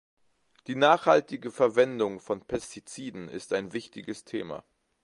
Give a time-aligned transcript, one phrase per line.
[0.65, 4.63] Die nachhaltige Verwendung von Pestiziden ist ein wichtiges Thema.